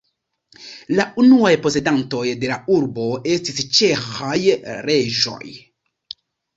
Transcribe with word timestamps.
La 0.99 1.05
unuaj 1.23 1.51
posedantoj 1.65 2.23
de 2.45 2.51
la 2.53 2.59
urbo 2.79 3.07
estis 3.37 3.63
ĉeĥaj 3.77 4.37
reĝoj. 4.91 5.41